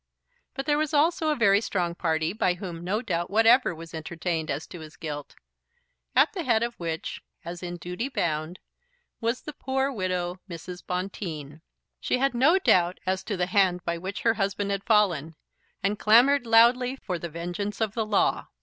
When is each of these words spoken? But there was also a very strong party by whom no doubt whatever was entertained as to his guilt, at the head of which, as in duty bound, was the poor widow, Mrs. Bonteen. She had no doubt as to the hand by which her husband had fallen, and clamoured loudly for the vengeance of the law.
But 0.55 0.65
there 0.65 0.79
was 0.79 0.95
also 0.95 1.29
a 1.29 1.35
very 1.35 1.61
strong 1.61 1.93
party 1.93 2.33
by 2.33 2.55
whom 2.55 2.83
no 2.83 3.03
doubt 3.03 3.29
whatever 3.29 3.75
was 3.75 3.93
entertained 3.93 4.49
as 4.49 4.65
to 4.65 4.79
his 4.79 4.95
guilt, 4.97 5.35
at 6.15 6.33
the 6.33 6.41
head 6.41 6.63
of 6.63 6.73
which, 6.79 7.21
as 7.45 7.61
in 7.61 7.77
duty 7.77 8.09
bound, 8.09 8.57
was 9.19 9.41
the 9.43 9.53
poor 9.53 9.91
widow, 9.91 10.39
Mrs. 10.49 10.83
Bonteen. 10.83 11.61
She 11.99 12.17
had 12.17 12.33
no 12.33 12.57
doubt 12.57 12.99
as 13.05 13.23
to 13.25 13.37
the 13.37 13.45
hand 13.45 13.85
by 13.85 13.99
which 13.99 14.21
her 14.21 14.33
husband 14.33 14.71
had 14.71 14.85
fallen, 14.85 15.35
and 15.83 15.99
clamoured 15.99 16.47
loudly 16.47 16.95
for 16.95 17.19
the 17.19 17.29
vengeance 17.29 17.79
of 17.79 17.93
the 17.93 18.03
law. 18.07 18.47